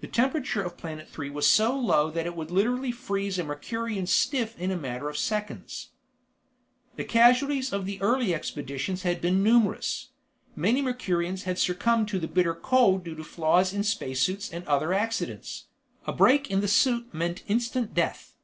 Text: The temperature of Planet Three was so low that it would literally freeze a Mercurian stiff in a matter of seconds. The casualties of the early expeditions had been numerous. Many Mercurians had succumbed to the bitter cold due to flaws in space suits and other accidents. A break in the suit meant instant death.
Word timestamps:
The 0.00 0.08
temperature 0.08 0.60
of 0.60 0.76
Planet 0.76 1.08
Three 1.08 1.30
was 1.30 1.46
so 1.46 1.78
low 1.78 2.10
that 2.10 2.26
it 2.26 2.34
would 2.34 2.50
literally 2.50 2.90
freeze 2.90 3.38
a 3.38 3.44
Mercurian 3.44 4.08
stiff 4.08 4.58
in 4.58 4.72
a 4.72 4.76
matter 4.76 5.08
of 5.08 5.16
seconds. 5.16 5.90
The 6.96 7.04
casualties 7.04 7.72
of 7.72 7.86
the 7.86 8.02
early 8.02 8.34
expeditions 8.34 9.04
had 9.04 9.20
been 9.20 9.44
numerous. 9.44 10.08
Many 10.56 10.82
Mercurians 10.82 11.44
had 11.44 11.60
succumbed 11.60 12.08
to 12.08 12.18
the 12.18 12.26
bitter 12.26 12.54
cold 12.56 13.04
due 13.04 13.14
to 13.14 13.22
flaws 13.22 13.72
in 13.72 13.84
space 13.84 14.20
suits 14.20 14.50
and 14.52 14.66
other 14.66 14.92
accidents. 14.92 15.66
A 16.08 16.12
break 16.12 16.50
in 16.50 16.60
the 16.60 16.66
suit 16.66 17.14
meant 17.14 17.44
instant 17.46 17.94
death. 17.94 18.34